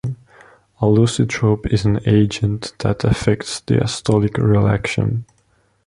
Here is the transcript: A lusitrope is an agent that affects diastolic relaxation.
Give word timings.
A 0.81 0.85
lusitrope 0.87 1.67
is 1.71 1.85
an 1.85 1.99
agent 2.07 2.73
that 2.79 3.03
affects 3.03 3.61
diastolic 3.61 4.35
relaxation. 4.39 5.25